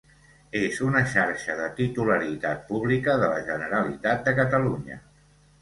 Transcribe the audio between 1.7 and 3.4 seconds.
titularitat pública de